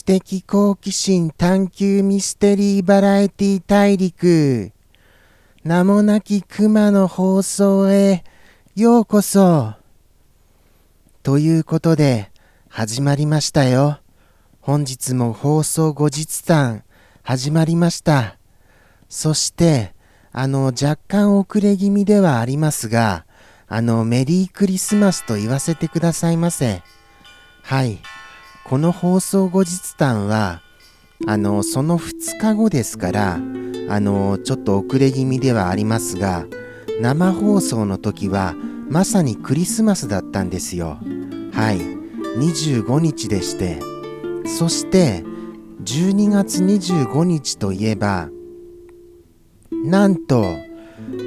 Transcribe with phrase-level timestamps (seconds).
[0.00, 4.72] 知的好奇心探求ミステリーバラエティ大陸。
[5.62, 8.24] 名もなき熊の放送へ
[8.74, 9.74] ようこそ。
[11.22, 12.30] ということで
[12.68, 13.98] 始まりましたよ。
[14.60, 16.82] 本日も放送後日談
[17.22, 18.38] 始まりました。
[19.10, 19.94] そして
[20.32, 23.26] あの若干遅れ気味ではありますが
[23.68, 26.82] あのメリークリスマスと言わせてくださいませ。
[27.62, 27.98] はい。
[28.70, 30.62] この放送後日談は
[31.26, 33.40] あのその2日後ですからあ
[33.98, 36.46] のちょっと遅れ気味ではありますが
[37.00, 38.54] 生放送の時は
[38.88, 40.98] まさにクリスマスだったんですよ。
[41.52, 41.80] はい。
[42.38, 43.80] 25日でして。
[44.46, 45.24] そして
[45.82, 48.28] 12月25日といえば
[49.72, 50.44] なんと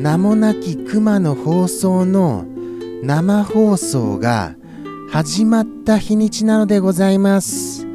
[0.00, 2.44] 名もなき熊の放送の
[3.02, 4.54] 生放送が
[5.12, 7.86] 始まった日にちなのでございます。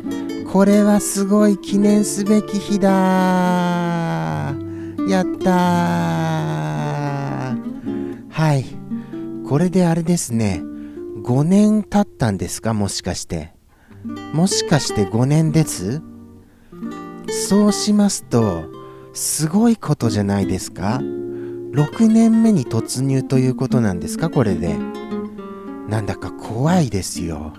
[0.53, 2.89] これはすごい記念すべき日だ。
[5.09, 5.49] やった
[8.29, 8.65] はい。
[9.49, 10.61] これであれですね。
[11.23, 12.75] 5年経ったんですか？
[12.75, 13.55] もしかして。
[14.33, 16.03] もしかして5年です？
[17.47, 18.65] そうしますと
[19.13, 24.29] すごいことじゃないですか？6年目に突入ということなんですか？
[24.29, 24.75] これで。
[25.87, 27.53] なんだか怖いですよ。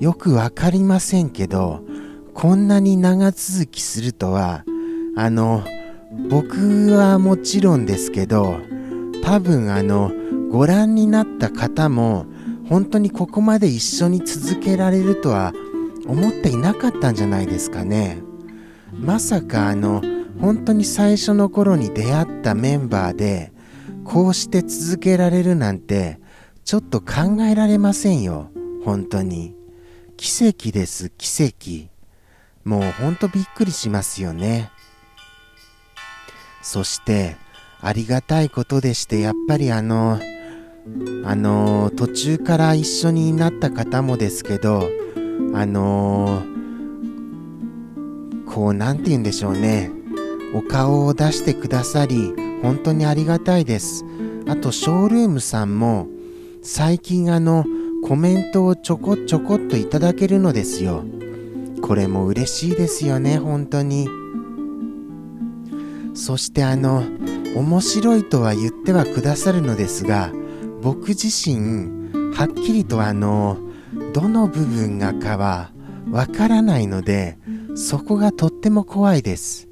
[0.00, 1.84] よくわかりませんけど、
[2.34, 4.64] こんなに長続きするとは、
[5.16, 5.64] あの、
[6.30, 8.58] 僕はもちろんですけど、
[9.22, 10.12] 多分あの、
[10.50, 12.26] ご覧になった方も、
[12.68, 15.52] 本当にここまで一緒に続けられるとは
[16.06, 18.22] 思っていなかったんじゃないですかね。
[18.92, 20.02] まさかあの、
[20.40, 23.52] 本当に最初の頃に出会ったメンバーで、
[24.04, 26.18] こうして続けられるなんて、
[26.68, 28.50] ちょっと考えられませんよ。
[28.84, 29.56] 本当に。
[30.18, 31.88] 奇跡です、奇跡。
[32.68, 34.70] もうほんとびっくりしますよね。
[36.60, 37.38] そして、
[37.80, 40.20] ありがたいことでして、やっぱりあの、
[41.24, 44.90] あの、途中から一緒になった方もですけど、
[45.54, 46.42] あの
[48.44, 49.90] こう、なんて言うんでしょうね。
[50.52, 54.04] お顔を出してくださり、本当にありがたいです。
[54.46, 56.08] あと、ショールームさんも、
[56.62, 57.64] 最近あの
[58.02, 61.04] コメントをちょこちょこっといただけるのですよ。
[61.82, 64.08] これも嬉しいですよね本当に。
[66.14, 67.04] そしてあの
[67.54, 70.32] 面白いとは言ってはくださるのですが
[70.82, 73.58] 僕自身はっきりとあの
[74.12, 75.70] どの部分がかは
[76.10, 77.38] わからないので
[77.76, 79.68] そこがとっても怖いです。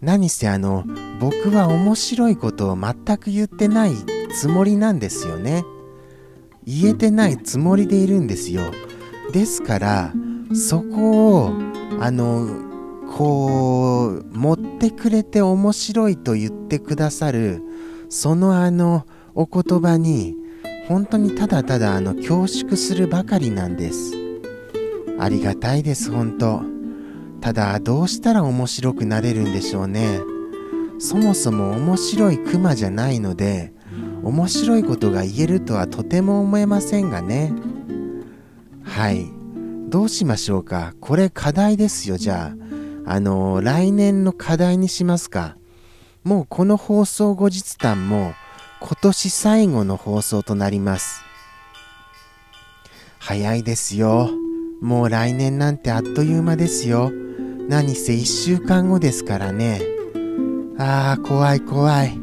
[0.00, 0.84] 何せあの
[1.20, 3.92] 僕は面白いことを全く言ってない
[4.34, 5.64] つもりなんですよね。
[6.64, 8.62] 言えてないつもりでいるんですよ。
[9.32, 10.12] ですから
[10.54, 11.52] そこを
[12.00, 12.46] あの
[13.16, 17.62] こう持ってくれて面白いと言ってくださる
[18.08, 20.36] そのあのお言葉に
[20.88, 24.14] 本当にただただあの恐縮するばかりなんです。
[25.18, 26.62] ありがたいです本当。
[27.40, 30.20] ただどうしたら面白くなれるんでしょうね。
[30.98, 33.72] そもそも面白いクマじゃないので
[34.22, 37.52] 面白いことが言えるとはとても思えませんがね。
[38.84, 39.26] はい。
[39.88, 40.94] どうしましょうか？
[41.00, 42.62] これ課題ですよじゃあ。
[43.04, 45.56] あのー、来年の課題にしますか。
[46.24, 48.32] もうこの放送後日談も
[48.80, 51.22] 今年最後の放送となります。
[53.18, 54.30] 早いですよ。
[54.80, 57.10] もう来年なんてあっという間ですよ。
[57.68, 59.80] 何せ1週間後ですからね。
[60.78, 62.18] ああ怖い怖い。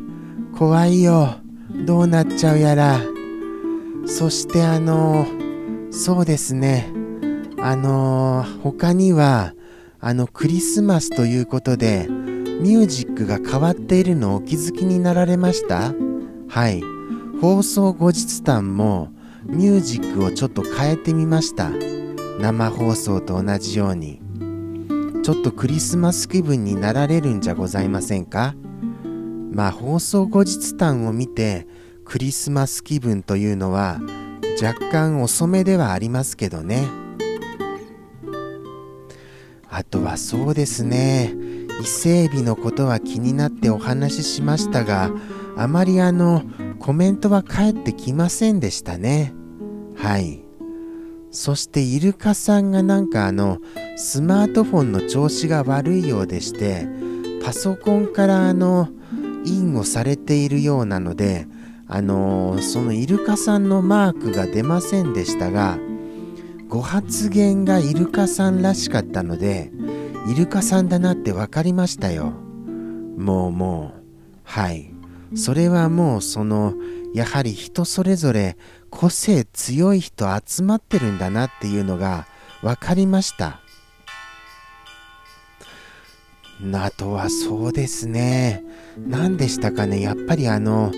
[0.58, 1.36] 怖いよ。
[1.86, 3.02] どうなっちゃうやら。
[4.06, 5.26] そしてあの
[5.92, 6.92] そうですね。
[7.62, 9.54] あの他には
[10.00, 15.94] あのクリスマスということでミュージックが変わっているのをお気づきになられました？
[16.48, 16.82] はい。
[17.42, 19.12] 放送後日談も
[19.46, 21.70] ミュージックをちょっと変えてみました。
[22.40, 24.22] 生放送と同じように。
[25.24, 28.56] ちょっとクリスマス気分になられるんじゃございませんか？
[29.52, 31.68] まあ放送後日談を見て
[32.06, 34.00] クリスマス気分というのは
[34.62, 36.88] 若干遅めではありますけどね。
[39.70, 41.34] あとはそうですね。
[41.82, 45.12] 伊勢エビのことは気になってお話ししましたが
[45.56, 46.44] あまりあの
[46.80, 49.34] コメントは返ってきませんでしたね。
[49.96, 50.44] はい。
[51.32, 53.60] そしてイルカさんがなんかあの
[53.96, 56.88] スマートフォンの調子が悪いようでして
[57.44, 58.90] パソコンからあの
[59.46, 61.48] インをされているようなので、
[61.88, 65.80] あのー、そのイルカさんのマークが出ませんでしたが、
[66.68, 69.72] ご発言がイルカさんらしかったので、
[70.28, 72.26] イルカさんだなって分かりましたよ。
[73.18, 74.02] もうもう
[74.44, 74.92] はい。
[75.36, 76.74] それはもうその
[77.14, 78.58] やはり人それぞれ
[78.90, 82.28] 個性強い人集まってるんだなっていうのが
[82.62, 83.62] 分かりました。
[86.74, 88.64] あとはそうですね。
[88.98, 90.02] 何でしたかね。
[90.02, 90.92] やっぱりあの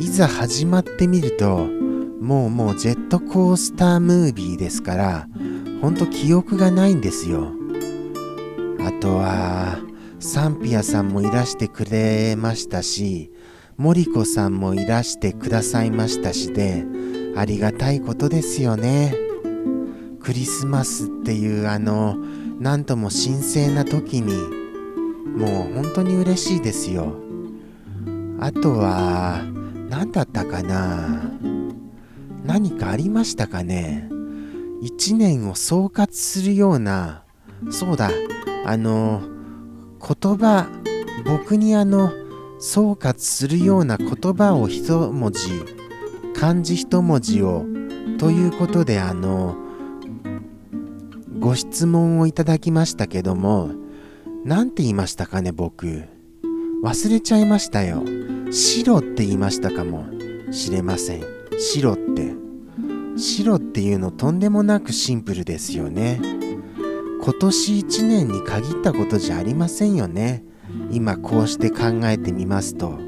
[0.00, 1.66] いざ始まってみると
[2.20, 5.28] もうもうジェットコースタームービーですから
[5.80, 7.52] ほんと記憶がないんですよ。
[8.80, 9.78] あとは
[10.18, 13.30] サンピアさんもいらしてくれましたし
[13.76, 16.84] 森子さんもいらしてくださいましたしで
[17.36, 19.14] ありがたいことですよね。
[20.20, 22.16] クリスマスっていうあの
[22.58, 24.59] なんとも神聖な時に
[25.36, 27.14] もう本当に嬉しいですよ。
[28.38, 29.42] あとは
[29.88, 31.30] 何だったかな。
[32.44, 34.08] 何かありましたかね。
[34.80, 37.22] 一年を総括するような
[37.70, 38.10] そうだ
[38.64, 39.20] あの
[40.00, 40.68] 言葉
[41.26, 42.12] 僕にあの
[42.58, 45.50] 総括するような言葉を一文字
[46.34, 47.66] 漢字一文字を
[48.18, 49.56] ということであの
[51.38, 53.70] ご質問をいただきましたけども
[54.44, 56.04] 何て言いましたかね僕。
[56.82, 58.02] 忘れちゃいましたよ。
[58.50, 60.06] 白って言いましたかも。
[60.50, 61.24] しれません。
[61.58, 62.32] 白って。
[63.18, 66.20] 白っていうのとんでもなくシンプルですよね。
[67.22, 70.42] 今年1年に限ったことじゃありませんよね。
[70.90, 72.98] 今こうして考えてみますと。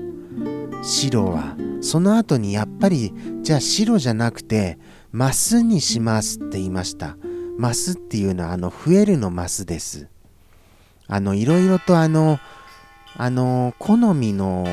[0.83, 1.57] 白は。
[1.81, 4.79] その後にやっぱりじゃあ白じゃなくて
[5.11, 7.17] マスにしますって言いました。
[7.57, 10.12] マスっていうのはあの増えるのマスです。
[11.09, 12.39] あのいろいろとあの
[13.17, 14.67] あの好みの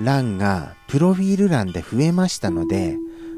[0.00, 2.96] 欄がプロフィール欄で増えましたので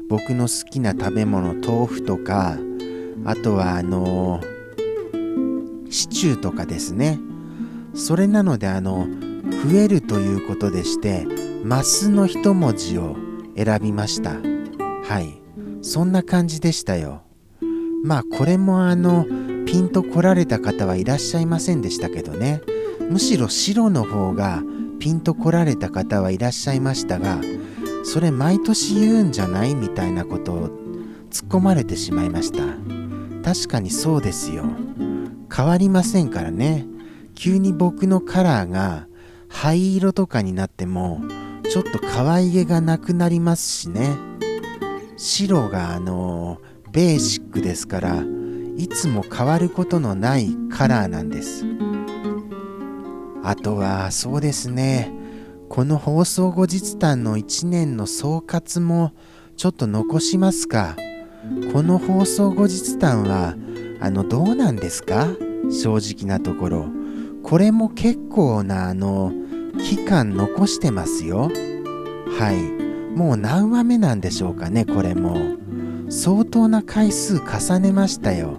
[0.09, 2.57] 僕の好きな食べ物豆腐とか
[3.25, 4.41] あとはあの
[5.89, 7.19] シチューとかですね。
[7.93, 9.07] それなのであの
[9.69, 11.27] 増えるということでして
[11.63, 13.15] マスの一文字を
[13.57, 14.31] 選びました。
[15.03, 15.41] はい。
[15.81, 17.23] そんな感じでしたよ。
[18.03, 19.25] まあこれもあの
[19.71, 22.61] ピンと来られた方はいらっしゃいませんでしたけどね。
[23.09, 24.61] むしろ白の方が
[24.99, 27.39] ピンと来られた方はいらっしゃいましたが
[28.03, 30.67] それ毎年言うんじゃないみたいなことを
[31.29, 32.63] 突っ込まれてしまいました。
[33.45, 34.65] 確かにそうですよ。
[35.49, 36.85] 変わりませんからね。
[37.33, 39.07] 急に僕のカラーが
[39.47, 41.21] 灰色とかになっても
[41.71, 44.17] ちょっと可愛げがなくなりますしね。
[45.15, 46.59] 白があの
[46.91, 48.21] ベーシックですから
[48.81, 51.65] いつも変わることのないカラーなんです。
[53.43, 55.13] あとはそうですね。
[55.69, 59.11] この放送後日談の1年の総括も
[59.55, 60.95] ちょっと残しますか。
[61.71, 63.53] この放送後日談は
[63.99, 65.27] あのどうなんですか？
[65.69, 66.87] 正直なところ。
[67.43, 69.31] これも結構なあの
[69.77, 71.51] 期間残してますよ。
[72.39, 73.15] はい。
[73.15, 75.37] もう何話目なんでしょうかねこれも。
[76.09, 78.57] 相当な回数重ねましたよ。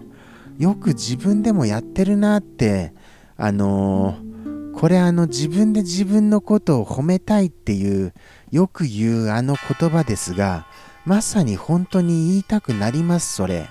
[0.62, 2.94] よく自分でもやってるなって
[3.36, 4.32] あのー
[4.72, 8.14] これあの自分で自分のことを褒めたいっていう
[8.50, 10.66] よく言うあの言葉ですが
[11.04, 13.68] まさに本当に言いたくなりますそれ。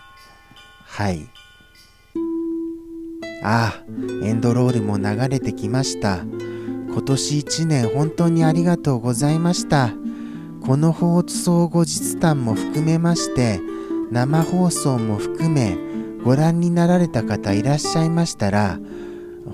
[0.85, 1.27] はい。
[3.43, 3.83] ああ
[4.23, 6.17] エンドロールも流れてきました。
[6.19, 9.93] 今年1年本当にありがとうございました。
[10.61, 13.59] この放送後日談も含めまして
[14.11, 15.90] 生放送も含め
[16.23, 18.79] ご覧になられた方いらっしゃいましたら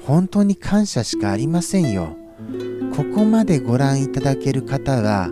[0.06, 2.18] 本当に感謝しかありませんよ。
[2.96, 5.30] ここまでご覧いただける方は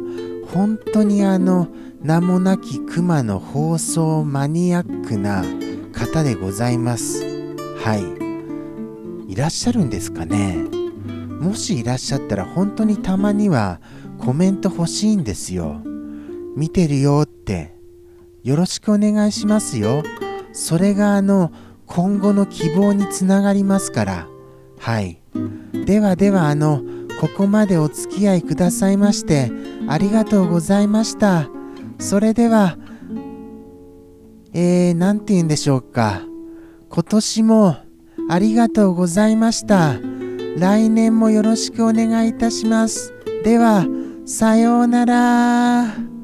[0.53, 1.67] 本当にあの
[2.01, 5.43] 名もなき熊の放送マニアックな
[5.91, 7.23] 方でございます。
[7.77, 7.97] は
[9.27, 9.31] い。
[9.31, 10.57] いらっしゃるんですかね？
[11.39, 13.81] もしいらっしゃったら本当にたまには
[14.19, 15.81] コメント欲しいんですよ。
[16.55, 17.75] 見てるよって。
[18.43, 20.03] よろしくお願いしますよ。
[20.55, 21.51] それがあの
[21.85, 24.27] 今後の希望につながりますから。
[24.79, 25.19] はい。
[25.85, 26.81] ではではあの、
[27.19, 29.51] ここまでお付き合いくださいまして
[29.87, 31.49] ありがとうございました。
[31.99, 32.77] それでは、
[34.53, 36.21] えー、なんて言うんでしょうか。
[36.89, 37.75] 今年も
[38.29, 39.95] ありがとうございました。
[40.57, 43.13] 来年もよろしくお願いいたします。
[43.43, 43.85] では、
[44.25, 46.14] さようなら。